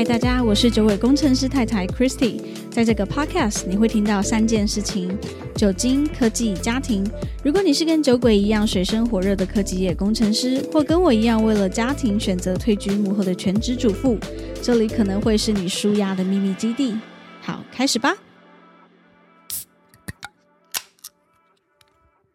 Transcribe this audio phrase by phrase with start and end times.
[0.00, 2.40] 嗨，大家，我是九尾工程师太太 Christy。
[2.70, 5.14] 在这个 podcast，你会听到三件事情：
[5.54, 7.06] 酒精、科技、家庭。
[7.44, 14.18] 如果你是跟酒鬼一样水深火热的科技业工程师，或跟我一样为了家庭选择退居幕后的全职主妇，
[14.62, 16.98] 这里可能会是你舒压的秘密基地。
[17.42, 18.16] 好，开始吧。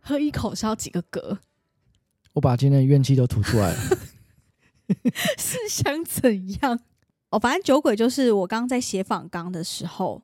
[0.01, 1.39] 喝一口是要几个嗝？
[2.33, 3.79] 我把今天的怨气都吐出来了。
[5.39, 6.79] 是想怎样？
[7.39, 10.21] 反正酒鬼就是我刚刚在写访纲的时候，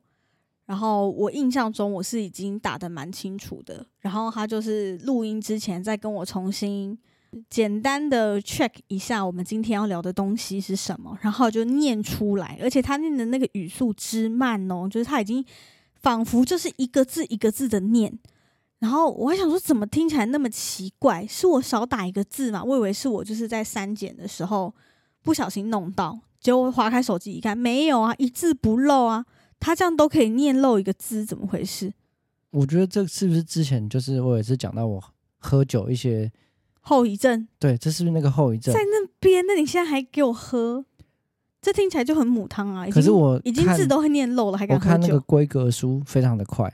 [0.66, 6.98] 然后我印象中我是已经打的蛮清楚的，然后他就是录音之前再跟我重新
[7.50, 15.44] 简单的 check 一下我们今天要聊的东西是什么，然后就念出来，而且他念的那个语速之慢哦，就是他已经
[15.94, 18.18] 仿佛就是一个字一个字的念，
[18.78, 22.62] 然后我还想说怎么听起来那么奇怪，是我少打一个字嘛？
[22.62, 24.74] 我以为是我就是在删减的时候
[25.22, 26.18] 不小心弄到。
[26.42, 29.24] 结果划开手机一看，没有啊，一字不漏啊。
[29.60, 31.92] 他这样都可以念漏一个字，怎么回事？
[32.50, 35.02] 我觉得这是不是之前就是我也是讲到我
[35.38, 36.30] 喝酒一些
[36.80, 37.46] 后遗症？
[37.60, 38.74] 对，这是不是那个后遗症？
[38.74, 40.84] 在那边，那你现在还给我喝？
[41.60, 42.84] 这听起来就很母汤啊！
[42.90, 44.90] 可是我已经字都会念漏了，还敢喝酒？
[44.90, 46.68] 我看那个规格书非常的快，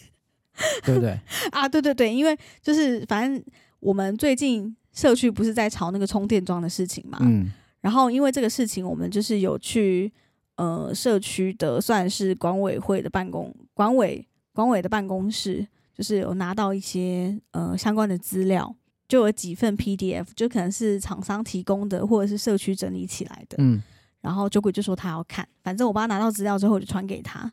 [0.86, 1.20] 对不对？
[1.52, 3.44] 啊，对对对，因为就是反正
[3.78, 7.52] 我们最近社区不是在吵那个充电桩的事情嘛，嗯。
[7.86, 10.12] 然后，因为这个事情，我们就是有去
[10.56, 18.74] 呃社区的算是管委会的办公管委管委的办公室，就是有拿到一些呃相关的资料，
[19.06, 23.56] 就有几份 PDF，就可能是厂商提供的，或者是社区整理起来的。
[23.60, 23.80] 嗯。
[24.20, 27.48] 然后酒鬼就说他要看，反正我帮他拿到资料之后，我就传给他。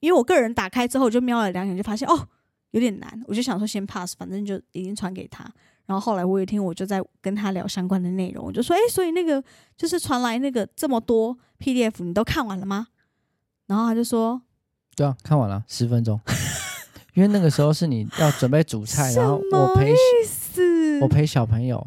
[0.00, 2.28] 因为我个人打开之后，就瞄了两眼，就发现哦
[2.72, 5.48] 有点难，我就想说先 pass，反正就已经传给他。
[5.86, 9.42] 然后后来我有一天我就在跟他聊相关的内容，我就说：“哎，所以那个
[9.76, 12.88] 就是传来那个这么多 PDF，你都看完了吗？”
[13.66, 14.42] 然后他就说
[14.96, 16.20] ：“对啊，看完了，十分钟。
[17.14, 19.94] 因为那个时候是你要准备煮菜，然后我陪
[21.00, 21.78] 我陪小朋友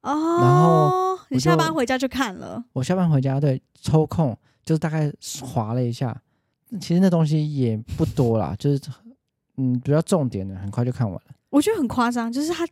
[0.00, 2.64] 哦，然后你下班回家就看了。
[2.72, 6.18] 我下班回家对抽空就是大概划了一下，
[6.80, 8.80] 其实那东西也不多啦，就是
[9.56, 11.34] 嗯比较重点的，很快就看完了。
[11.56, 12.68] 我觉得很夸张，就是他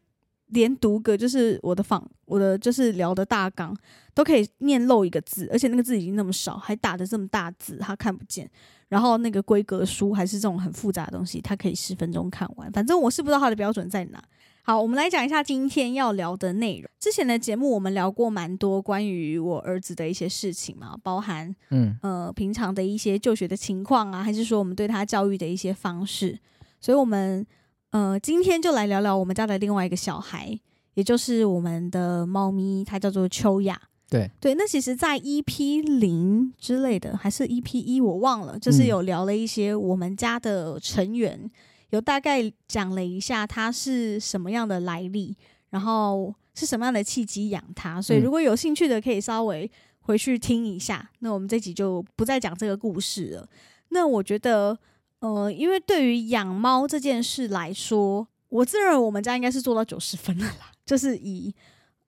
[0.48, 3.74] 连读个就是我的访我的就是聊的大纲
[4.12, 8.48] 都可以念漏一个字，而且那个字已经那么少，还打的这么大字，他看不见。
[8.88, 12.70] 然后那个规格书还是这种很复杂的东西，他可以十分钟看完。
[12.72, 14.22] 反正我是不知道他的标准在哪。
[14.62, 16.90] 好，我们来讲一下今天要聊的内容。
[17.00, 26.38] 之前的节目我们聊过蛮多关于我儿子的一些事情嘛，包含嗯呃平常的一些就学的情况啊，还是说我们对他教育的一些方式。
[26.82, 27.46] 所以，我们。
[27.94, 30.58] 呃，今天就来聊聊我们家的另外一个小孩，
[30.94, 33.80] 也就是我们的猫咪，它叫做秋雅。
[34.10, 41.48] 对对，那其实，在 EP 零之类的，还是 EP 一，我忘了，就是有聊了一些我们家的成员，
[41.90, 45.36] 有大概讲了一下它是什么样的来历，
[45.70, 48.02] 然后是什么样的契机养它。
[48.02, 51.08] 所以，如果有兴趣的，可以稍微回去听一下。
[51.20, 53.48] 那我们这集就不再讲这个故事了。
[53.90, 54.76] 那我觉得。
[55.24, 60.70] 呃，因为对于养猫这件事来说，我自认为我们家应该是做到九十分了啦。
[60.84, 61.50] 就是以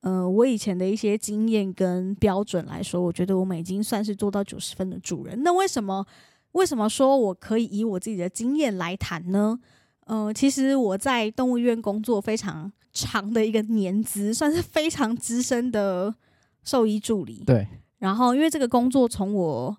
[0.01, 5.43] 呃我以前的一些经验跟标准来说，我觉得我们已经算是做到九十分的主人。
[5.43, 6.05] 那为什么
[6.53, 9.59] 为什么说我可以以我自己的经验来谈呢？
[10.05, 16.15] 呃，其实我在动物医院工作非常长的一个年资，算是非常资深的
[16.63, 17.43] 兽医助理。
[17.47, 17.67] 对。
[17.97, 19.79] 然后，因为这个工作从我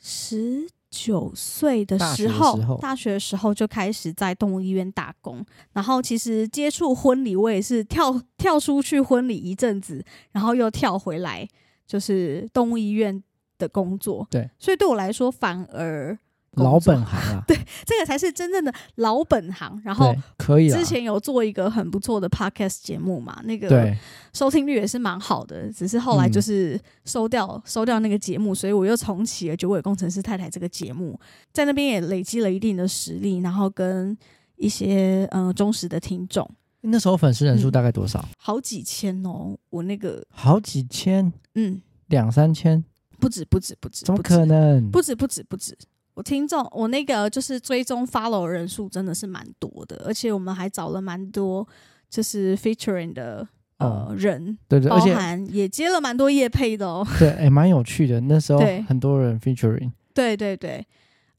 [0.00, 0.68] 十。
[0.92, 5.44] 九岁的时候，大学的时候就开始在动物医院打工。
[5.72, 11.48] 然后其实接触婚礼，我也是跳跳出去婚礼一阵子，然后又跳回来，
[11.86, 13.20] 就是动物医院
[13.56, 14.28] 的工作。
[14.30, 16.16] 对，所以对我来说，反而。
[16.56, 19.80] 老本行啊， 对，这个才是真正的老本行。
[19.82, 23.94] 然后可以之前有做一个很不错的 podcast 节目嘛，那个
[24.34, 25.72] 收听率也是蛮好的。
[25.72, 31.18] 只是后来就是收掉收掉那个节目，所以我又重启了《九尾工程师太太》这个节目，
[31.52, 34.16] 在那边也累积了一定的实力，然后跟
[34.56, 36.48] 一些嗯忠实的听众。
[36.82, 38.22] 那时候粉丝人数大概多少？
[38.36, 42.84] 好几千哦，我那个好几千，嗯，两三千，
[43.20, 44.90] 不止不止不止，怎么可能？
[44.90, 45.78] 不止不止不止。
[46.14, 51.66] 我听众，我那个就是追踪 follow 人数真的是蛮多的，而且我们还找了蛮多
[52.10, 53.48] 就是 featuring 的
[53.78, 57.06] 呃人，对对，包含也接了蛮多业配的哦。
[57.18, 58.20] 对，哎，蛮有趣的。
[58.20, 60.86] 那时候很多人 featuring，对对对，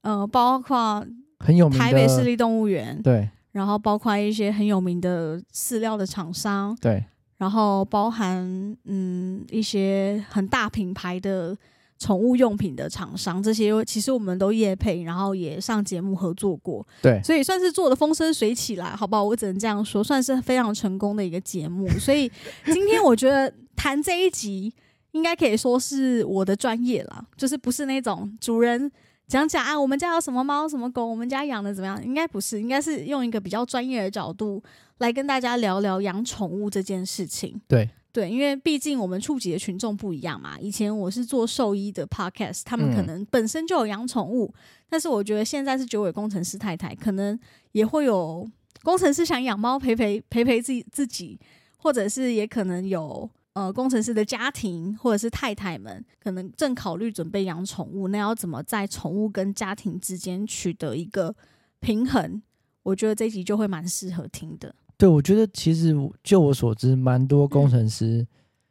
[0.02, 1.06] 呃，包括
[1.40, 7.06] 很有名台北市立动物园，对，然后包括一些很有名的饲料的厂商，对，
[7.38, 11.56] 然后包含嗯一些很大品牌的。
[12.00, 19.24] 宠物用品的厂商，这些其实我们都业配，然后也上节目合作过，对，所以算是做的风生水起来，好不好？
[19.24, 21.88] 我只能这样说，算是非常成功的一个节目。
[22.00, 22.30] 所以
[22.66, 24.74] 今天我觉得谈这一集，
[25.12, 28.92] 应该可以说是我的专业啦，就是不是那种主人
[29.28, 32.04] 讲讲啊，我们家有什么猫什么狗，我们家养的怎么样？
[32.04, 34.62] 应该不是，应该是用一个比较专业的角度
[34.98, 37.60] 来跟大家聊聊养宠物这件事情。
[37.68, 40.60] 对，对，因为毕竟我们触及的群众不一样嘛。
[40.60, 44.54] 以前我是做兽医的 podcast，他们可嗯能本身就有养宠物，
[44.88, 47.38] 但是我觉得现在是九尾工程师太太，可能
[47.72, 48.48] 也会有
[48.84, 51.40] 工程师想养猫陪陪陪陪自己自己，
[51.78, 61.36] 或者是也可能有呃工程师的家庭或者是太太们，可能正考虑准备养宠物，那要怎么在宠物跟家庭之间取得一个
[61.80, 62.44] 平衡？
[62.84, 64.76] 我觉得这一集就会蛮适合听的。
[65.04, 68.26] 对，我觉得其实就我所知，蛮多工程师、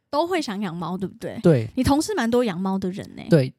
[0.09, 1.39] 都会想养猫，对不对？
[1.43, 1.69] 对。
[1.75, 3.53] 你同事蛮多养猫的人呢、对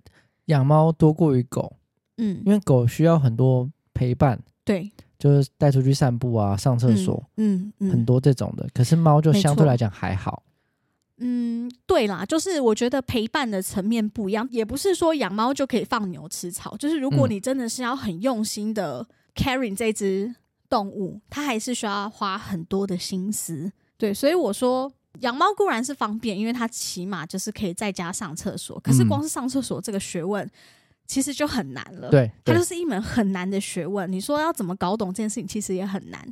[0.46, 1.76] 养猫多过于狗，
[2.16, 8.66] 嗯，因为狗需要很多陪伴，对，就是带出去散步啊、上厕所，嗯嗯，很多这种的。
[8.74, 10.42] 可是猫就相对来讲还好。
[11.18, 17.30] 嗯，对啦，就是我觉得陪伴的层面不一样，也不是说养猫就可以放牛吃草，就是如果嗯。
[17.30, 19.06] 你真的是要很用心的
[19.36, 20.34] carry 这只
[20.74, 23.70] 动物，它还是需要花很多的心思。
[23.96, 30.50] 对，所以我说养猫固然是方便，因为它起码就是可以在家上厕所，可是嗯光是上厕所这个学问。
[31.06, 34.10] 其实就很难了，对对它就是一门很难的学问。
[34.10, 36.26] 你说要怎么搞懂这件事情，其实也很难。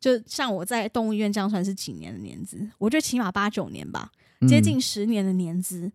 [0.00, 4.10] 就像我在动物医院这样算是几年的年资，我觉得起码八九年吧。
[4.48, 5.92] 接近嗯十年的年资，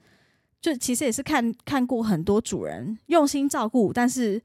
[0.61, 4.39] 就其实也是看看过很多主人用心照顾，但是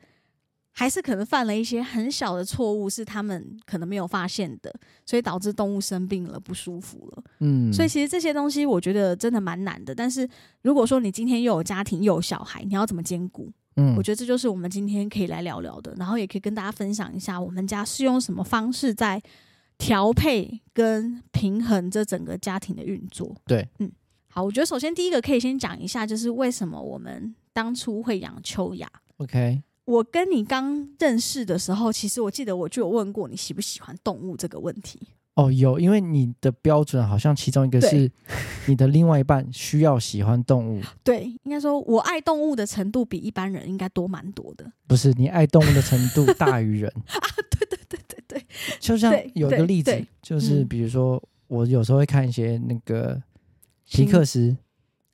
[0.77, 4.75] 还是可能犯了一些很小的错误，是他们可能没有发现的，
[5.07, 7.25] 所以导致动物生病了、不舒服了。
[7.39, 9.95] 嗯，所以其实这些东西我觉得真的蛮难的。
[9.95, 10.29] 但是
[10.63, 13.51] 如果说你今天又有家庭又有小孩，你要怎么兼顾？
[13.77, 19.21] 嗯我觉得这就是我们今天可以来聊聊的，然后也可以跟大家分享一下我们家是用什么方式在
[19.79, 23.35] 调配跟平衡这整个家庭的运作。
[23.47, 23.91] 对，嗯，
[24.29, 28.89] 好，我觉得首先第一个可以先讲一下，就是为什么我们当初会养秋雅。
[29.17, 35.01] OK，我跟你刚认识的时候，其实我记得我就有问过你喜不喜欢动物这个问题。
[35.35, 38.09] 哦，有，因为你的标准好像其中一个是
[38.67, 44.65] 你的另外一半需要喜欢动物，对，应该说我爱动物的程度比一般人应该多蛮多的。
[44.87, 47.19] 不是你爱动物的程度大于人 啊。
[47.51, 48.47] 对对对对对，
[48.79, 53.21] 就像有一个例子，就是嗯比如说我有时候会看一些那个
[53.91, 54.57] 皮克斯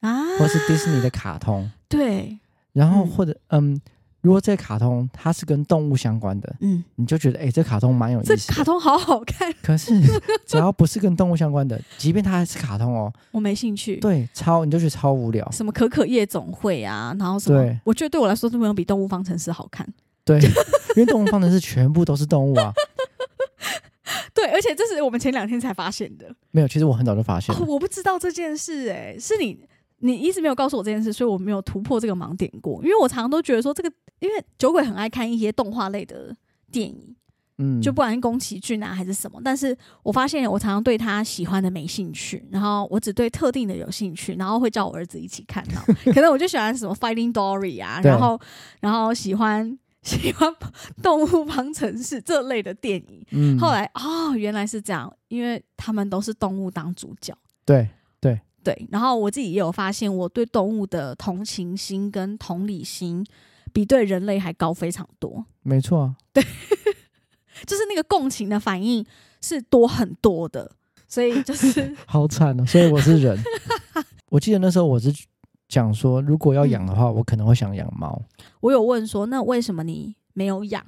[0.00, 2.40] 啊，或是迪士尼的卡通，对，嗯
[2.74, 3.80] 然后或者嗯，
[4.20, 8.52] 如果这卡通它是跟动物相关的，嗯，你就觉得哎、这卡通蛮有意思这。
[8.52, 9.92] 卡通好好看，可是
[10.46, 13.96] 只要不是跟动物相关的， 即便它还是卡通哦，我没兴趣。
[13.96, 15.48] 对，超你就觉得超无聊。
[15.50, 19.86] 什么可可夜总会啊，然后什么，我觉得对我来说都没有比动物方程式好看。
[20.22, 20.38] 对，
[20.94, 22.72] 因为动物方程式全部都是动物啊，
[24.34, 26.26] 对，而且这是我们前两天才发现的。
[26.50, 27.64] 没有，其实我很早就发现哦。
[27.66, 29.58] 我不知道这件事、欸，是你
[30.00, 32.82] 你一直没有告诉我这件事，所以我没有突破这个盲点过。
[32.82, 36.34] 因为我常常都觉得说这个，因为酒鬼很爱看一些动画类的
[36.72, 37.14] 电影，
[37.58, 45.82] 嗯，就不管是宫崎骏啊还是什么，但是我发现我常常对他喜欢的没兴趣，然后我只对特定的有兴趣，然后会叫我儿子一起看到，
[46.12, 48.40] 可能我就喜欢什么 Fighting Dory 啊，然后
[48.80, 50.50] 然后喜欢喜欢
[51.02, 53.26] 动物方程式这类的电影。
[53.32, 57.36] 嗯，后来哦，原来是这样，因为他们都是动物当主角。
[57.66, 57.86] 对
[58.62, 63.24] 对，然后我自己也有发现，我对动物的同情心跟同理心
[63.72, 66.42] 比对人类还高非常多，没错啊，对
[67.66, 69.04] 就是那个共情的反应
[69.40, 70.70] 是多很多的，
[71.08, 73.38] 所以就是 好惨哦，所以我是人。
[74.30, 75.12] 我记得那时候我是
[75.68, 78.20] 讲说，如果要养的话，嗯我可能会想养猫。
[78.60, 80.84] 我有问说，那为什么你没有养？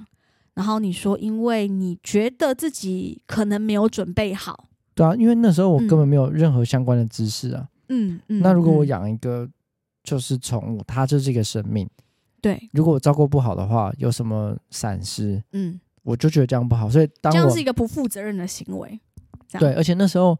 [0.53, 4.69] 然后你说，因为你觉得自己可能没有准备好。
[4.95, 7.67] 对啊，因为那时候我嗯根本没有任何相关的知识啊。
[7.89, 8.41] 嗯嗯。
[8.41, 9.49] 那如果我嗯，养一个
[10.03, 11.89] 就是宠物，它就是一个生命，
[12.41, 16.89] 对，如果我照顾不好的话，有什么闪失，嗯，我就觉得这样不好。
[16.89, 18.99] 所以当我这样是一个不负责任的行为。
[19.59, 20.37] 对，，而且那时候，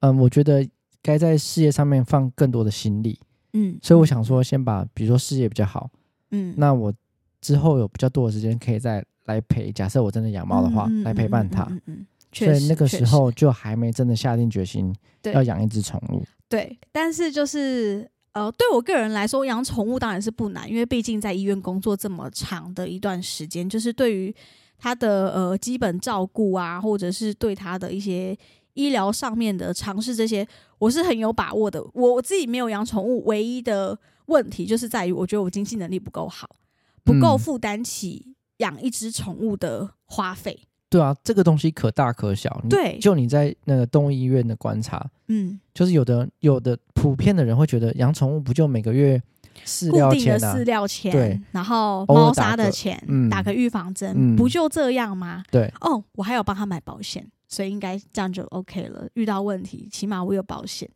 [0.00, 0.68] 嗯，我觉得
[1.02, 3.18] 该在事业上面放更多的心力，
[3.54, 5.90] 嗯，所以我想说，先把比如说事业比较好，
[6.30, 6.92] 嗯，那我
[7.40, 9.72] 之后有比较多的时间可以再来陪。
[9.72, 16.24] 假设我真的养猫的话，嗯来陪伴它。，嗯嗯所，以那个时候就还没真的下定决心对要养一只宠物。
[16.48, 24.34] 对，但是就是呃，对我个人来说，养宠物当然是不难，因为毕竟在医院工作这么长的一段时间，就是对于
[24.78, 28.36] 它的呃基本照顾啊，或者是对它的一些
[28.74, 30.46] 医疗上面的尝试这些，
[30.78, 31.82] 我是很有把握的。
[31.94, 36.56] 我我自己没有养宠物，唯一的问题就是在于，我觉得我经济能力不够好，
[37.04, 40.58] 不够嗯负担起养一只宠物的花费。
[40.92, 42.60] 对啊，这个东西可大可小。
[42.62, 49.20] 你对就你在那个动物医院的观察，嗯，就是有的有的普遍的人会觉得养宠物不就每个月
[49.64, 50.64] 饲固料钱啊定的饲？
[50.64, 55.42] 料钱，对然后猫砂的钱，嗯打个预防针，嗯不就这样吗？
[55.50, 59.08] 对，哦，我还有帮他买保险，所以应该这样就 OK 了。
[59.14, 60.88] 遇到问题，起码我有保险。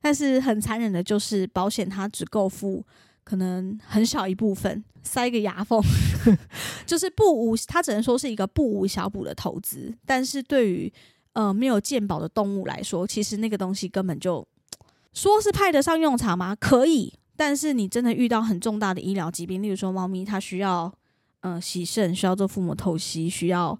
[0.00, 2.84] 但是很残忍的就是，保险它只够付
[3.24, 5.80] 可能很小一部分，塞个牙缝，
[6.86, 9.92] 就是不无，它只能说是一个不无小补的投资。
[10.06, 10.92] 但是对于
[11.32, 14.46] 呃没有健保的动物来说，其实那个东西根本就
[15.12, 16.54] 说是派得上用场吗？
[16.54, 20.92] 可以，但是你真的遇到很重大的医疗疾病，例如说猫咪它需要
[21.40, 23.78] 呃洗肾，需要做腹膜透析，需要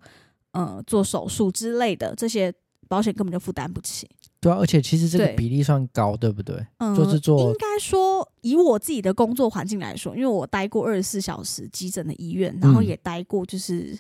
[0.52, 2.52] 呃做手术之类的，这些
[2.88, 4.08] 保险根本就负担不起。
[4.44, 6.64] 对啊，而且其实这个对比例算高，对不对？
[6.78, 13.98] 嗯，就是做应该说，以我自己的工作环境来说，因为我待过二十四小时急诊的医院，然后嗯也待过就是。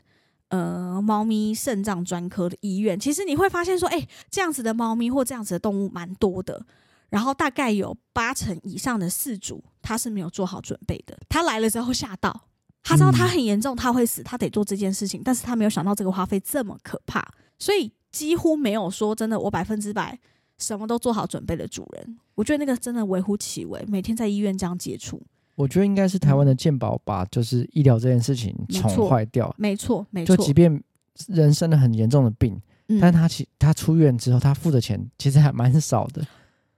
[0.48, 6.64] 呃，猫咪肾脏专科的医院，其实你会发现说，哎、这样子的猫咪或这样子的动物蛮多的，
[7.08, 12.42] 然后大概有八成以上的饲主他是没有做好准备的，他来了之后吓到，
[12.84, 17.26] 他知道他嗯很严重，他会死，他得做这件事情，但是他没有想到这个花费这么可怕，
[17.58, 20.18] 所以几乎没有说真的我百分之百
[20.58, 25.20] 什么都做好准备的主人，我觉得那个真的微乎其微，每天在医院这样接触，
[25.56, 30.82] 我觉得应该是台湾的健保把就是医疗这件事情宠坏掉，没错，没错，就即便
[31.28, 36.24] 人生了很严重的病，嗯但他其他出院之后，他付的钱其实还蛮少的。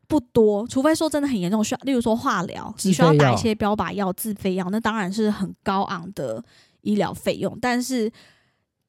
[0.09, 6.40] 不多，除非说真的很严重，需要，例如说化疗，自你需要打一些标靶药、自费药，那当然是很高昂的
[6.83, 7.59] 医疗费用。
[7.61, 8.09] 但是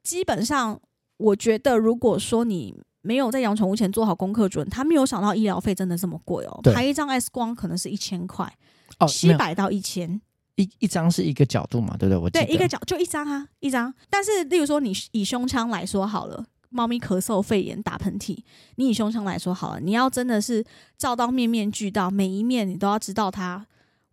[0.03, 0.79] 基本上，
[1.17, 8.51] 我觉得如果说你没有在养宠物前做好功课准，他没有想到医疗费真的这么贵哦，对排一张 X 光可能是一千块，
[8.99, 10.19] 哦，七百到一千，
[10.55, 12.17] 一一张是一个角度嘛，对不对？
[12.17, 13.93] 我对，一个角就一张啊，一张。
[14.09, 18.37] 但是，例如说你以胸腔来说好了，猫咪咳嗽、肺炎、打喷嚏，
[18.75, 20.65] 你以胸腔来说好了，你要真的是
[20.97, 23.65] 照到面面俱到，每一面你都要知道它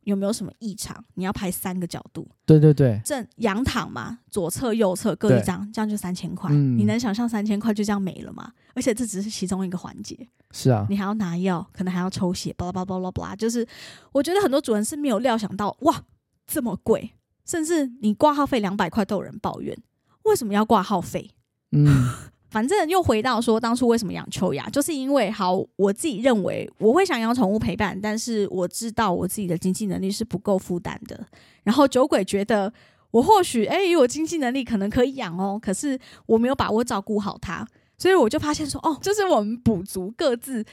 [0.05, 6.51] 有没有什么异常，你要拍三个角度，对对对，正仰躺嘛，左侧、右侧各一张，这样就三千块。
[6.53, 6.79] 嗯。
[6.79, 8.53] 你能想象三千块就这样没了吗？
[8.75, 13.37] 而且这只是其中一个环节，是啊，你还要拿药，可能还要抽血，巴拉巴拉巴拉巴拉。
[13.37, 13.67] 就是
[14.13, 16.03] 我觉得很多主人是没有料想到，哇，
[16.47, 17.13] 这么贵，
[17.47, 19.77] 甚至你挂号费两百块都有人抱怨，
[20.25, 21.31] 为什么要挂号费？
[21.71, 21.87] 嗯，
[22.55, 31.27] 反正又回到说，当初为什么养秋雅，就是因为好，我自己认为我会想养宠物陪伴，但是我知道我自己的经济能力是不够负担的。
[31.65, 32.73] 然后酒鬼觉得
[33.11, 37.67] 我或许哎，以我经济能力可能可以养哦，可是我没有把握照顾好它，
[37.99, 40.65] 所以我就发现说，哦，就是我们补足各自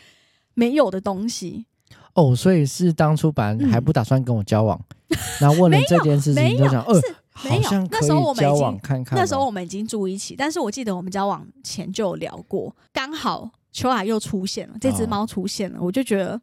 [0.53, 1.65] 没有的东西。
[2.13, 4.79] 哦，所以是当初本来还嗯不打算跟我交往，
[5.39, 8.79] 然后问了这件事情，就想，呃，是没有那时候我们已经。
[9.11, 16.39] 那时候我们已经住一起，但是我记得我们交往前就有聊过，刚好秋雅又出现了，这只哦猫出现了，我就觉得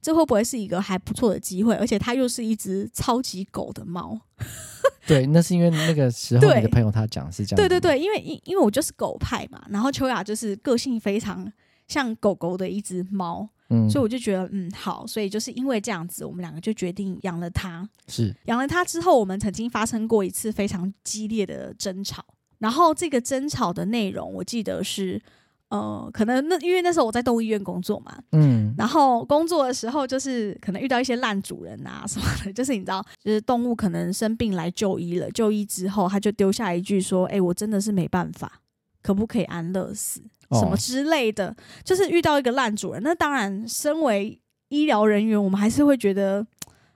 [0.00, 1.74] 这会不会是一个还不错的机会？
[1.74, 4.18] 而且它又是一只超级狗的猫，
[5.06, 11.52] 对，那是因为那个时候对 你的朋友他讲是这样，对对，对，因为因因为我就是狗派嘛，然后秋雅就是个性非常
[11.88, 17.88] 像狗狗的一只猫，嗯，所以我就觉得嗯好，所以就是因为这样子，我们两个就决定养了它。
[18.08, 22.24] 是养了它之后，我们曾经发生过一次非常激烈的争吵。
[22.58, 25.20] 然后这个争吵的内容，我记得是，
[25.68, 38.60] 呃，可能那因为那时候我在动物医院工作嘛，嗯，然后工作的时候就是可能遇到一些烂主人啊什么的，就是你知道，就是动物可能生病来就医了，就医之后他就丢下一句说：“哎、我真的是没办法，
[39.02, 46.46] 可不可以安乐死？”什么哦之类的，就是遇到一个烂主人，那当然，身为医疗人员，我们还是会觉得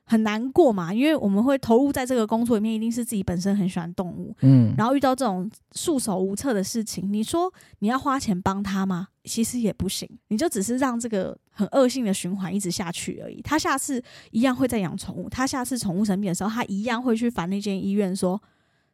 [0.05, 9.09] 很难过嘛，因为我们会投入在这个工作里面，一定是自己本身很喜欢动物，嗯，然后遇到这种束手无策的事情，你说你要花钱帮他吗？
[9.25, 13.41] 其实也不行，你就只是让这个很恶性的循环一直下去而已。
[13.43, 18.43] 他下次一样会再养宠物，他下次宠物生病的时候，他一样会去烦那间医院说，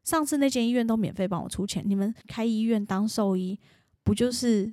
[0.03, 3.59] 上次那间医院都免费帮我出钱，你们开医院当兽医
[4.07, 4.73] 不就是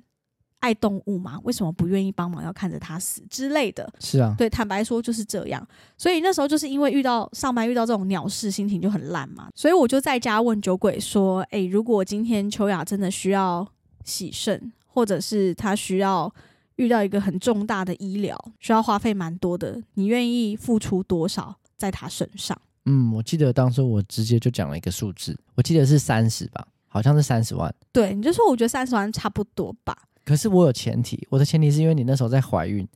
[0.60, 1.40] 爱动物吗？
[1.42, 3.92] 为什么不愿意帮忙，要看着它死之类的？
[3.98, 5.66] 是啊，对，坦白说就是这样。
[5.98, 9.48] 所以那时候就是因为遇到上班遇到这种鸟事，心情就很烂嘛。
[9.56, 13.66] 所以我就在家问酒鬼说：“诶，如果今天秋雅真的需要
[14.04, 16.32] 洗肾，或者是她需要
[16.76, 29.96] 遇到一个很重大的医疗，需要花费蛮多的，你愿意付出多少在她身上嗯，我记得当时我直接就讲了一个数字，我记得是三十吧，好像是三十万，？”对，你就说我觉得三十万差不多吧。
[30.24, 32.86] 可是我有前提，我的前提是因为你那时候在怀孕，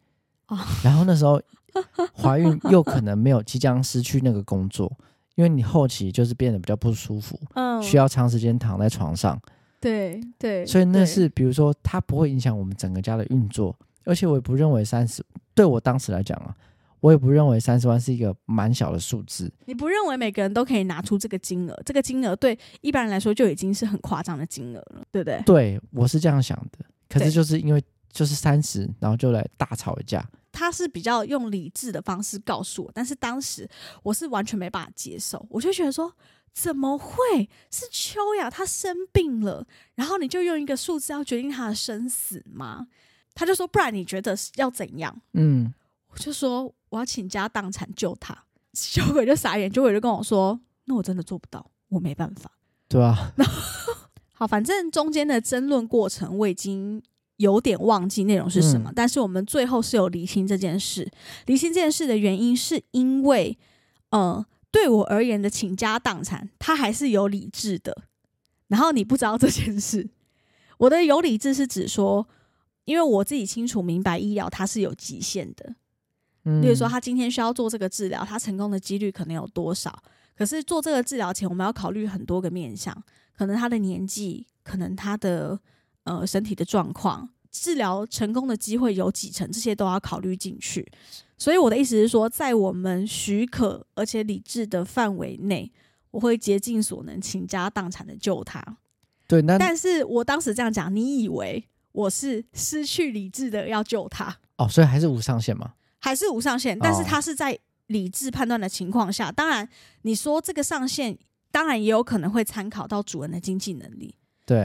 [0.47, 0.57] 哦。
[0.85, 1.43] 然后那时候
[2.17, 4.91] 怀孕又可能没有即将失去那个工作，
[5.35, 9.37] 因为你后期就是变得比较不舒服，嗯，需要长时间躺在床上，
[9.81, 15.23] 对对，所以那是比如说它不会影响我们整个家的运作，而且我也不认为三十
[15.55, 16.57] 对我当时来讲啊，
[17.01, 21.83] 我也不认为三十万是一个蛮小的数字，你不认为每个人都可以拿出这个金额？
[21.85, 25.43] 这个金额对一般人来说就已经是很夸张的金额了，对不对？
[25.45, 33.69] 对我是这样想的，可是就是因为就是三十，然后就来大吵一架，他是比较用理智的方式告诉我，但是当时
[34.03, 36.13] 我是完全没办法接受，我就觉得说。
[36.55, 38.51] 怎么会是秋雅？
[38.51, 39.65] 她生病了，
[39.95, 42.89] 然后你就用一个数字要决定她的生死吗？
[43.33, 45.17] 他就说，不然你觉得是要怎样？
[45.35, 45.73] 嗯，
[46.09, 48.45] 我就说我要倾家荡产救他。
[48.75, 52.53] 小鬼就傻眼，小鬼就跟我说：“那我真的做不到，我没办法。
[52.89, 53.33] 对啊，”
[54.35, 57.03] 好，反正中间的争论过程我已经
[57.39, 61.11] 有点忘记内容是什么，嗯但是我们最后是有厘清这件事。
[61.47, 63.59] 厘清这件事的原因是因为，
[64.11, 68.03] 呃，对我而言的倾家荡产，他还是有理智的。
[68.69, 70.09] 然后你不知道这件事，
[70.77, 72.29] 我的有理智是指说，
[72.85, 75.75] 因为我自己清楚明白医疗它是有极限的。
[76.49, 80.03] 嗯，例如说，他今天需要做这个治疗，他成功的几率可能有多少？
[80.35, 82.97] 可是做这个治疗前，我们要考虑很多个面向，
[83.37, 85.59] 可能他的年纪，可能他的
[86.05, 90.91] 呃身体的状况，治疗成功的机会有几成，这些都要考虑进去。
[91.37, 95.71] 所以我的意思是说，在我们许可而且理智的范围内，
[96.11, 98.65] 我会竭尽所能，倾家荡产的救他。
[99.27, 101.63] 对，那但是我当时这样讲，你以为
[101.93, 104.39] 我是失去理智的要救他？
[104.57, 109.33] 哦，所以还是无上限嘛，还是无上限，但是哦它是在理智判断的情况下。
[109.33, 109.69] 当然，
[110.03, 111.17] 你说这个上限，
[111.51, 114.15] 当然也有可能会参考到主人的经济能力。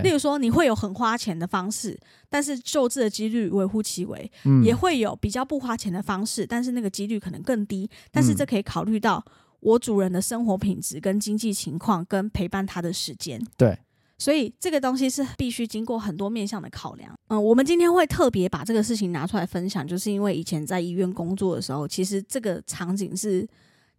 [0.01, 1.99] 例，如说，你会有很花钱的方式，
[2.29, 7.89] 但是救治的几率微乎其微；嗯，也会有比较不花钱的方式，但是那个几率可能更低。
[8.09, 9.21] 但是这可以考虑到
[9.59, 13.45] 我主人的生活品质、跟经济情况、跟陪伴他的时间。
[13.57, 13.77] 对，
[14.17, 17.13] 所以这个东西是必须经过很多面向的考量。
[17.27, 23.47] 嗯，我们今天会特别把这个事情拿出来分享，就是因为以前在医院工作的时候，其实这个场景是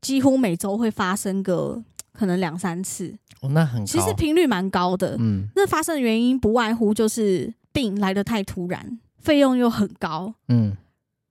[0.01, 5.17] 几乎每周会发生个可能两三次，哦，那很高，其实频率蛮高的。
[5.19, 10.35] 嗯那发生的原因不外乎就是病来的太突然，费用又很高。
[10.49, 10.77] 嗯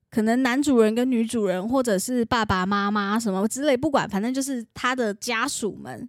[0.09, 6.07] 可能男主人跟女主人，或者是爸爸妈妈什么之类，不管，反正就是他的家属们，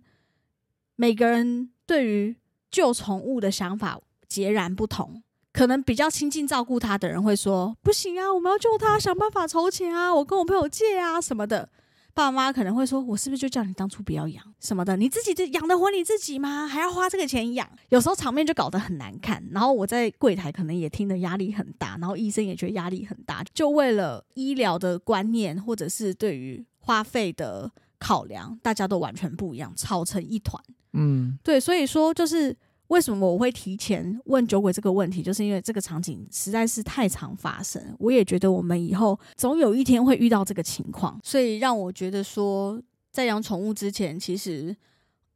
[0.97, 2.37] 每个人对于
[2.75, 5.23] 救宠物的想法截然不同。
[5.53, 11.69] 可能比较亲近照顾它的人会说：“不行啊，我们要救它，想办法筹钱啊，我跟我朋友借啊什么的。”
[12.13, 14.97] 爸爸妈妈可能会说：“我是不是就叫你当初不要养什么的？
[14.97, 16.67] 你自己就养得活你自己吗？
[16.67, 19.41] 还要花这个钱养？”有时候场面就搞得很难看。
[19.53, 30.61] 然后我在柜台可能也听得压力很大，然后医生也觉得压力很大，就为了医疗的观念或者是对于花费的考量，大家都完全不一样，吵成一团。
[30.97, 32.57] 嗯对，所以说就是
[32.89, 37.83] 为什么我会提前问酒鬼这个问题，就是因为这个场景实在是太常发生。
[37.99, 44.77] 我也觉得我们以后总有一天会遇到这个情况，所以让我觉得说，在养宠物之前，其实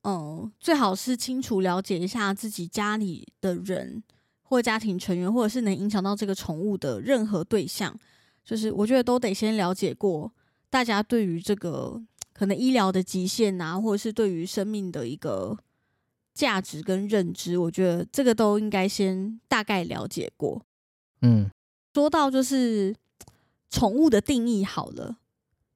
[0.02, 4.02] 嗯，最好是清楚了解一下自己家里的人
[4.42, 7.94] 或家庭成员，或者是能影响到这个宠物的任何对象，
[8.44, 10.30] 就是我觉得都得先了解过
[10.70, 12.00] 大家对于这个
[12.32, 15.58] 可能医疗的极限啊，或者是对于生命的一个
[16.38, 20.62] 价值跟认知，我觉得这个都应该先大概了解过。
[21.22, 21.50] 嗯
[21.92, 22.94] 说到就是
[23.68, 25.16] 宠物的定义好了，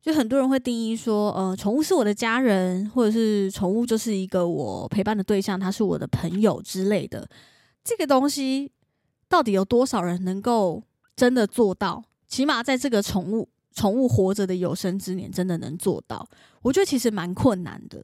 [0.01, 7.29] 就很多人会定义说，呃，宠物是我的家人，或者是宠物就是一个我陪伴的对象，它是我的朋友之类的。
[7.83, 8.70] 这个东西
[9.29, 10.81] 到底有多少人能够
[11.16, 12.05] 真的做到？
[12.29, 16.25] 起码在这个宠物宠物活着的有生之年，真的能做到？
[16.62, 18.01] 我觉得其实蛮困难的，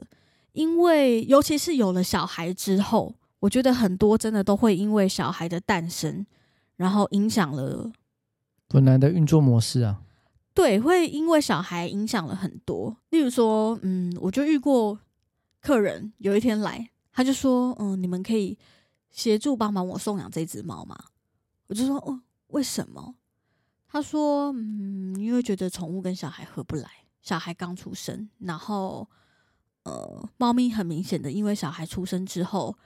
[0.53, 6.27] 因为尤其是有了小孩之后，我觉得很多真的都会因为小孩的诞生，
[6.77, 7.93] 然后影响了
[8.67, 10.03] 本来的运作模式啊，
[10.55, 12.97] 对，会因为小孩影响了很多。
[13.11, 14.99] 例如说，嗯，我就遇过
[15.61, 18.59] 客人有一天来，他就说，嗯，你们可以
[19.11, 20.99] 协助帮忙我送养这只猫吗？
[21.69, 23.15] 我就说，哦，为什么？
[23.87, 26.91] 他说，嗯，因为觉得宠物跟小孩合不来，
[27.23, 29.09] 小孩刚出生，然后
[29.89, 32.77] 呃，猫咪很明显的因为小孩出生之后，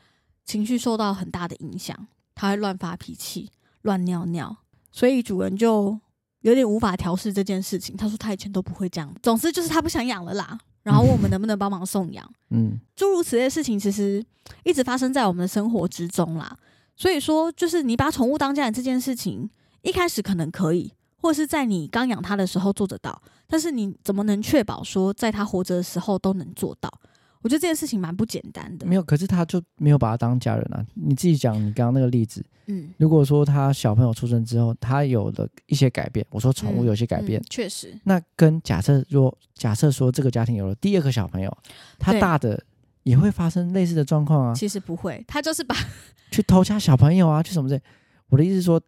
[0.45, 3.51] 情绪受到很大的影响，它会乱发脾气、
[3.83, 4.57] 乱尿尿，
[4.91, 5.99] 所以主人就
[6.41, 7.97] 有点无法调试这件事情。
[7.97, 10.59] 他说他以前都不会这样，总之就是他不想养了啦。
[10.83, 14.25] 然后问我们能不能帮忙送养， 嗯诸如此类的事情，其实
[14.65, 16.59] 一直发生在我们的生活之中啦。
[16.97, 19.49] 所以说，就是你把宠物当家人这件事情，
[19.83, 26.93] 一开始可能可以，或是在你刚养它的时候做得到，但是你怎么能确保说在它活着的时候都能做到？
[27.41, 28.87] 我觉得这件事情蛮不简单的。
[28.87, 30.85] 没有，可是他就没有把他当家人啊。
[30.95, 41.53] 你自己讲，你刚刚那个例子，嗯，如果说他小朋友出生之后，他有了一些改变，我说宠物有些改变，嗯确实，那跟假设若假设说这个家庭有了第二个小朋友，
[41.99, 42.63] 他大的
[43.03, 45.75] 也会发生类似的状况啊，其实不会，他就是把
[46.31, 47.83] 去偷家小朋友啊，去什么之类。
[48.29, 48.81] 我的意思是说，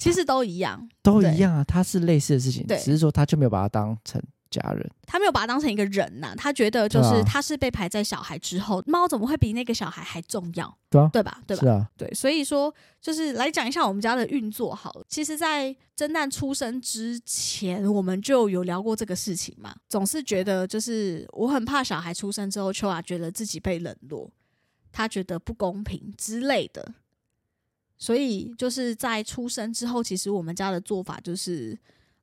[0.00, 4.90] 其实都一样，都一样啊，他是类似的事情，只是说他就没有把他当成家人。
[5.06, 10.72] 他没有把它当成一个人呐、他觉得就是他是被排在小孩之后，猫怎么会比那个小孩还重要？
[10.88, 11.42] 对啊对吧？
[11.46, 11.68] 对吧是？
[11.68, 15.04] 啊，对，所以说就是来讲一下我们家的运作好了。
[15.08, 19.74] 其实，在侦探出生之前，我们就有聊过这个事情嘛。
[19.88, 24.30] 总是觉得就是我很怕小孩出生之后，秋雅觉得自己被冷落，
[24.92, 26.94] 他觉得不公平之类的。
[28.00, 31.78] 所以就是在出生之后，其实我们家的做法就是，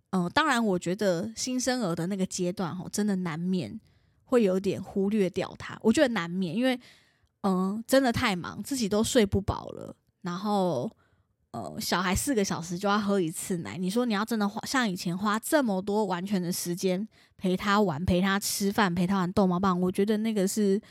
[0.10, 3.80] 嗯、当然我觉得新生儿的那个阶段哦，真的难免
[4.26, 5.78] 会有点忽略掉他。
[5.84, 6.78] 我觉得难免，因为
[7.42, 10.92] 嗯，真的太忙，自己都睡不饱了，然后
[11.52, 20.82] 呃，小孩四个小时就要喝一次奶，你说你要真的花像以前花这么多完全的时间陪他玩、陪他吃饭、陪他玩逗猫棒，我觉得那个是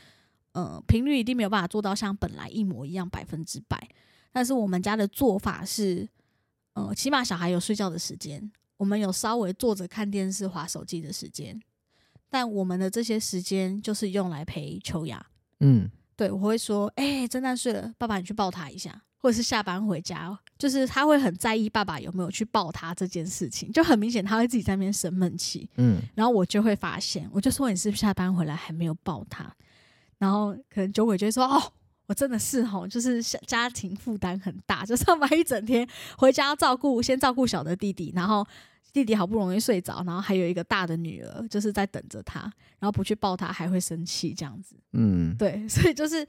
[0.53, 3.77] 呃频率一定没有办法做到像本来一模一样百分之百。
[4.31, 6.07] 但是我们家的做法是，
[6.73, 11.59] 呃，起码小孩有睡觉的时间，我们有稍微坐着看电视、划手机的时间，
[12.29, 15.25] 但我们的这些时间就是用来陪秋雅。
[15.61, 29.51] 嗯，对，我会说，哎、侦探睡了，爸爸你去抱他一下，或者是下班回家，就是他会很在意爸爸有没有去抱他这件事情，就很明显他会自己在那边生闷气，嗯，然后我就会发现，我就说你是不是下班回来还没有抱他，
[30.19, 31.73] 然后可能酒鬼就会说，哦。
[32.07, 38.47] 我真的是吼，就是家家庭负担很大，就上班一整天，回家要照顾，先照顾小的弟弟，然后
[38.93, 42.39] 弟弟好不容易睡着，然后还有一个大的女儿，就是在等着他，
[42.79, 44.75] 然后不去抱他还会生气这样子。
[44.93, 46.25] 嗯，对， 所以就是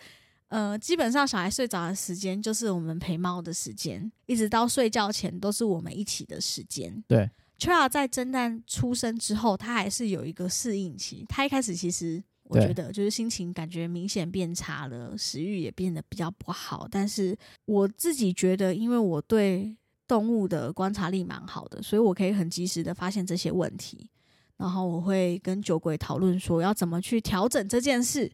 [0.49, 7.05] 呃，基本上小孩睡着的时间就是我们陪猫的时间，一直到睡觉前都是我们一起的时间。
[7.07, 11.25] 对，秋雅在侦探出生之后，他还是有一个适应期。
[11.29, 16.89] 他一开始其实我觉得就是心情感觉明显变差了，食欲也变得比较不好。
[16.91, 24.11] 但是我自己觉得，因为我对动物的观察力蛮好的，所以我可以很及时的发现这些问题。
[24.57, 28.33] 然后我会跟酒鬼讨论说要怎么去调整这件事。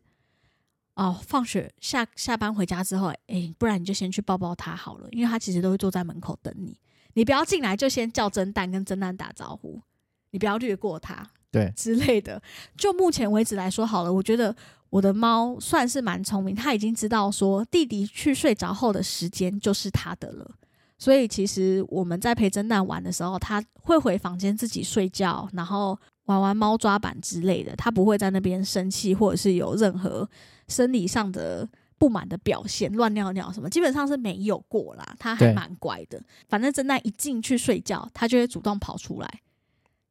[0.94, 6.79] 哦，放学下下班回家之后，诶，不然你就先去抱抱他好了，因为他其实都会坐在门口等你。
[7.14, 9.83] 你不要进来就先叫侦探跟侦探打招呼，
[10.31, 12.43] 你不要略过他对，之类的。
[12.77, 14.55] 就目前为止来说，好了，我觉得
[14.90, 20.51] 我的猫算是蛮聪明，它已经知道说弟弟去睡着后的时间就是它的了。
[20.99, 30.29] 所以其实我们在陪侦探玩的时候，他会回房间自己睡觉，然后玩玩猫抓板之类的，他不会在那边生气或者是有任何
[30.67, 35.14] 生理上的不满的表现，乱尿尿什么，基本上是没有过啦。
[35.19, 39.40] 他还蛮乖的，反正侦探一进去睡觉，他就会主动跑出来。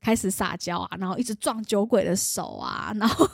[0.04, 3.26] 开始撒娇啊，然后一直撞酒鬼的手啊， 然后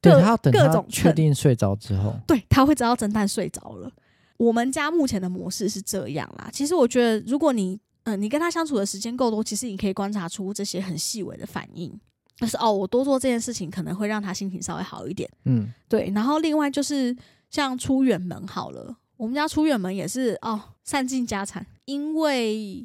[0.00, 3.90] 对各他要等他各种确定睡着之后，对，他会知道侦探睡着了。
[4.36, 6.48] 我们家目前的模式是这样啦。
[6.52, 7.74] 其实我觉得，如果你
[8.04, 11.92] 嗯、呃你跟他相处的时间够多，其实你可以观察出这些很细微的反应。
[12.36, 15.28] 就是哦，我多做这件事情可能会让他心情稍微好一点。
[15.44, 17.16] 嗯，对，然后另外就是
[17.48, 22.84] 像出远门好了，我们家出远门也是哦，散尽家产，因为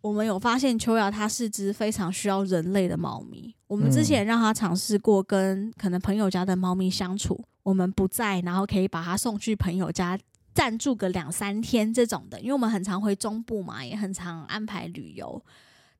[0.00, 3.54] 我们有发现秋雅它是只非常需要人类的猫咪。
[3.66, 10.18] 我们之前让它尝试过跟可能朋友家的猫咪相处，我们不在，然后可以把它送去朋友家
[10.54, 15.42] 暂住个两三天这种的，因为我们很常回中部嘛，也很常安排旅游。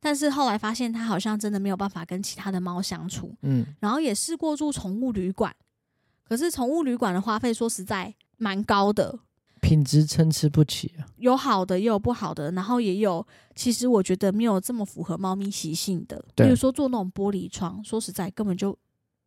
[0.01, 5.55] 但是后来发现它好像真的没有办法跟其他的猫相处，嗯，然后也试过住宠物旅馆，
[6.25, 9.19] 可是宠物旅馆的花费说实在蛮高的，
[9.61, 11.07] 品质参差不齐啊。
[11.17, 18.77] 有好的也有不好的，然后也有其实我觉得没有这么符合猫咪习性的，比如说做那种玻璃窗，说实在根本就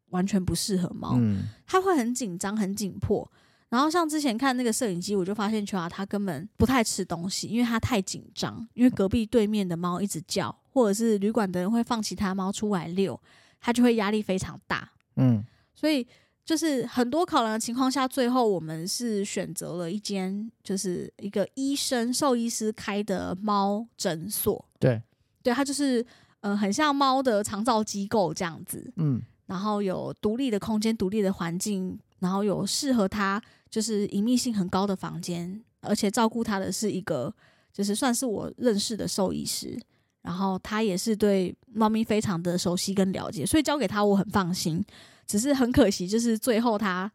[0.10, 3.30] 完全不适合猫，嗯，它会很紧张、很紧迫。
[3.70, 13.18] 然后像之前看那个摄影机，我就发现秋啊它根本不太吃东西，因为它太紧张，因为隔壁对面的猫一直叫，或者是旅馆的人会放其他猫出来遛，
[13.62, 14.92] 它就会压力非常大。
[15.16, 15.42] 嗯，
[15.74, 16.06] 所以
[16.44, 24.64] 就是很多考量的情况下，最后我们是选择了一间就是一个医生兽医师开的猫诊所。
[24.80, 25.02] 对，
[25.44, 26.06] 对，它就是
[26.42, 37.34] 呃很像猫的长照机构这样子，嗯，然后有独立的空间、独立的环境，然后有适合它就是隐秘性很高的房间，而且照顾它的是一个，
[37.72, 39.80] 就是算是我认识的兽医师，
[40.22, 44.84] 然后他也是对猫咪非常的熟悉跟了解，所以交给他我很放心。
[45.28, 47.10] 只是很可惜，就是最后他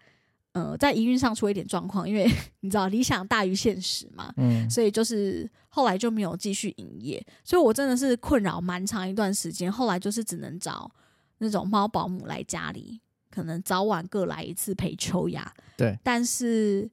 [0.52, 2.26] 呃在营运上出了一点状况，因为
[2.60, 7.22] 你知道理想大于现实嘛，嗯，所以就是后来就没有继续营业。
[7.44, 10.90] 所以我真的是困扰蛮长一段时间，后来就是只能找
[11.38, 12.98] 那种猫保姆来家里，
[13.30, 15.52] 可能早晚各来一次陪秋雅。
[15.76, 16.90] 对，但是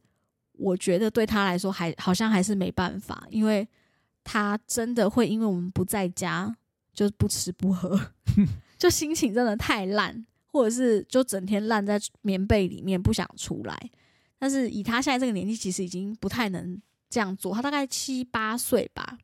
[0.57, 3.65] 我觉得对他来说还好像还是没办法，因为
[4.23, 6.55] 他真的会因为我们不在家
[6.93, 7.99] 就不吃不喝，
[8.77, 13.91] 就心情真的太烂，或者是就整天烂在棉被里面不想出来。
[14.39, 17.53] 但是以他现在这个年纪，其实已经不太能这样做。
[17.53, 19.17] 他大概七八岁吧，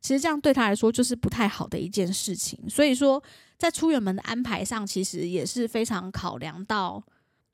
[0.00, 2.58] 其实这样对他来说就是不太好的一件事情。
[2.68, 3.22] 所以说，
[3.56, 7.02] 在出远门的安排上，其实也是非常考量到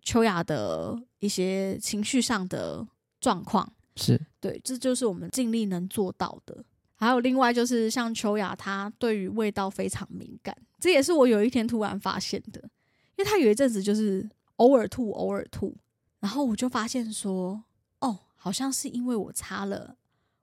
[0.03, 2.87] 秋雅的一些情绪上的
[3.21, 3.71] 状况。
[3.97, 6.65] 是，对，这就是我们尽力能做到的。
[7.03, 12.61] 还有另外就是像秋雅，她对于味道非常敏感，这也是我有一天突然发现的，
[13.17, 15.77] 因为她有一阵子就是偶尔吐，偶尔吐，
[16.21, 17.65] 然后我就发现说，
[17.99, 19.97] 哦，好像是因为我擦了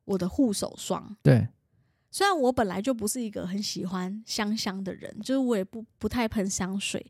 [0.04, 1.16] 我的护手霜。
[1.24, 1.48] 对，
[2.12, 7.10] 虽然我本来就不是一个很喜欢香香的人，就是我也不不太喷香水，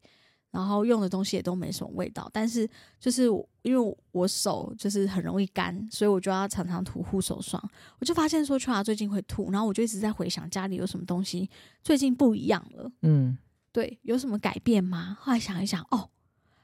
[0.52, 2.68] 然后用的东西也都没什么味道，但是
[3.00, 3.26] 就是
[3.62, 7.62] 因为我手就是很容易干，所以我就要常常涂护手霜。
[8.00, 11.50] 我就发现说，秋雅最近会吐，然后我就一直在回想家里有什么东西
[11.84, 13.38] 最近不一样了，嗯，
[13.72, 15.18] 对，有什么改变吗？
[15.20, 16.10] 后来想一想，哦，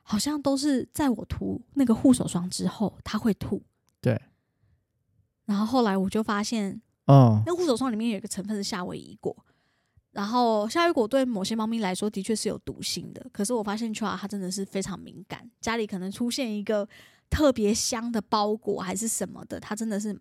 [0.01, 3.61] 好像都是在我涂那个护手霜之后，它会吐。
[4.01, 4.19] 对，
[5.45, 9.35] 然后后来我就发现，哦，那护手霜里面有一个成分是夏威夷果，
[10.15, 13.23] 然后夏威果对某些猫咪来说的确是有毒性的。
[13.34, 16.88] 可是我发现秋雅它真的是非常敏感，家里可能出现一个
[17.30, 20.17] 特别香的包裹还是什么的，它真的是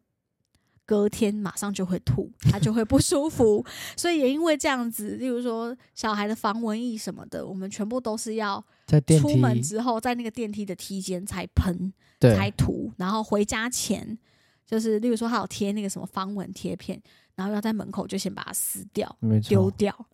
[0.85, 3.65] 隔天马上就会吐，它就会不舒服。
[3.97, 11.93] 所以也因为这样子，例如说小孩的防蚊液什么的，我们全部都是要在，出门之后在那个电梯的梯间才喷。
[12.21, 14.17] 才对，涂，然后回家前
[14.65, 16.99] 就是，例如说还有贴那个什么防蚊贴片，
[17.35, 19.17] 然后要在门口就先把它撕掉、
[19.49, 20.07] 丢，掉，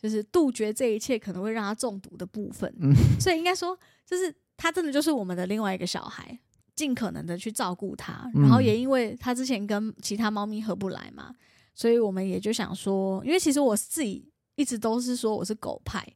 [0.00, 2.72] 就是杜绝这一切可能会让他中毒的部分。
[2.80, 6.38] 嗯，所以应该说，就是他真的就是我们的另外一个小孩，
[6.74, 8.30] 尽可能的去照顾他。
[8.34, 11.34] 然后嗯也因为他之前跟其他猫咪合不来嘛，
[11.74, 16.06] 所以我们也就想说，因为其实我自己一直都是说我是狗派，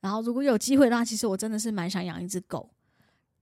[0.00, 2.68] 然后如果有机会的话，其实我真的是蛮想养一只狗。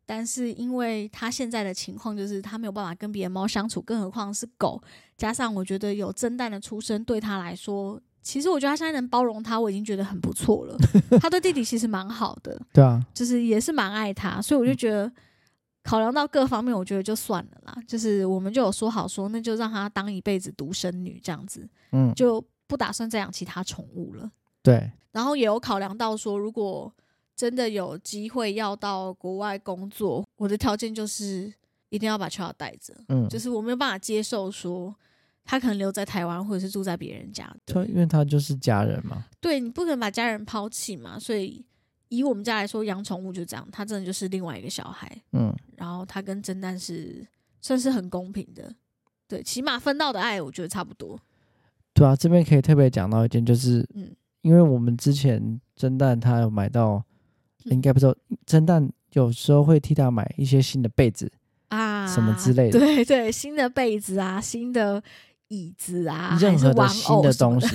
[0.05, 4.83] 但是因为他现在的情况就是他没有办法跟别的猫相处，更何况是狗。
[5.17, 10.77] 加上我觉得有蒸蛋的出生对他来说，其实我觉得他现在能包容他，我已经觉得很不错了。
[11.21, 15.11] 他对弟弟其实蛮好的，对啊，就是也是蛮爱他，所以我就觉得
[15.85, 17.77] 考量到各方面，我觉得就算了啦。
[17.87, 24.31] 就是我们就有说好说，那就让他当一辈子独生女这样子，嗯，就不打算再养其他宠物了。
[24.63, 26.93] 对，然后也有考量到说，如果
[27.35, 31.53] 真的有机会要到国外工作，我的条件就是
[31.89, 34.95] 一定要把秋雅带着，嗯，就是我没有办法接受说
[35.45, 37.53] 他可能留在台湾或者是住在别人家。
[37.65, 41.65] 对，因为他就是家人嘛，对你不可能把家人抛弃嘛，所以
[42.09, 45.11] 以我们家来说，养宠物就这样，他真的就是另外一个小孩。
[45.33, 47.27] 嗯，然后他跟侦探是
[47.61, 48.73] 算是很公平的，
[49.27, 51.19] 对，起码分到的爱，我觉得差不多。
[51.95, 57.05] 对啊，这边可以特别讲到一件，就是，嗯因为我们之前蒸蛋他有买到，
[57.65, 58.15] 应该不知道，
[58.47, 61.31] 蒸蛋有时候会替他买一些新的被子，
[61.69, 65.03] 啊，什么之类的对对，新的被子啊，新的
[65.49, 67.69] 椅子啊，任何的新的东西，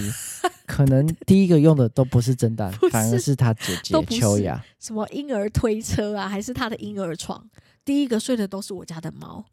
[0.65, 4.63] 可能 第一个用的都不是蒸蛋，反而是是他姐姐秋雅。
[4.79, 7.43] 什么婴儿推车啊，还是他的婴儿床，
[7.85, 9.45] 第一个睡的都是我家的猫。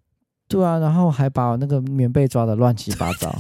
[0.49, 3.35] 对啊，然后还把我那个棉被抓的乱七八糟。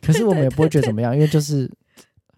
[0.00, 1.70] 可是我们也不会觉得怎么样，因为就是，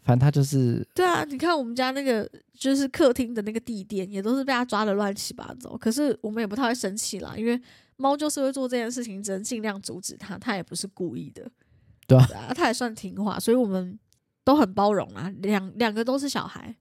[0.03, 5.77] 反正他就是对啊，你看我们家那个就是客厅的那个地垫，也都是被他抓的乱七八糟。
[5.77, 7.61] 可是我们也不太会生气啦，因为
[7.97, 11.49] 猫就是会做这件事情，只能尽量阻止它，它也不是故意的。
[12.09, 13.97] 对啊啊，它也算听话，所以我们
[14.43, 15.33] 都很包容啊。
[15.39, 16.75] 两两个都是小孩，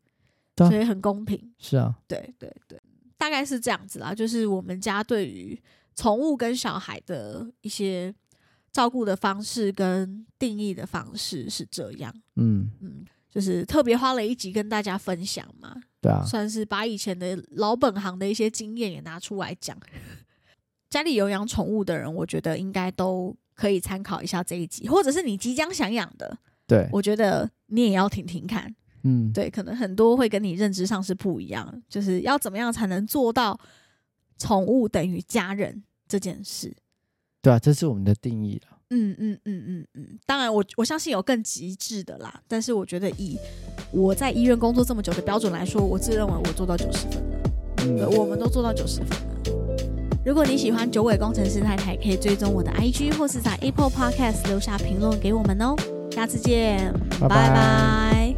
[0.57, 1.53] 所以很公平。
[1.59, 2.81] 是啊，对对对，
[3.19, 4.15] 大概是这样子啦。
[4.15, 5.61] 就是我们家对于
[5.95, 8.11] 宠物跟小孩的一些
[8.71, 12.13] 照顾的方式跟定义的方式是这样。
[12.35, 19.77] 嗯，嗯，就是特别花了一集跟大家分享嘛，对啊，算是把以前的老本行的一些经验也拿出来讲。
[20.89, 28.75] 家里有养宠物的人，我觉得应该都可以参考一下这一集，或者是你即将想养的，对，我觉得你也要听听看。
[29.03, 33.59] 嗯，对，可能很多会跟你认知上是不一样，就是要怎么样才能做到
[34.37, 36.75] 宠物等于家人这件事。
[37.41, 38.77] 对啊，这是我们的定义了。
[38.93, 43.37] 嗯嗯嗯嗯嗯，当然我我相信有更极致的啦，但是我觉得以
[43.91, 47.39] 我在医院工作这么久的标准来说，我自认为我做到九十分了，
[47.85, 49.17] 嗯，我们都做到九十分了。
[50.25, 55.73] 如果你喜欢九尾工程师太太，可以追踪我的 IG 或是在 Apple Podcast 留下评论给我们哦。
[56.11, 58.35] 下次见，拜拜拜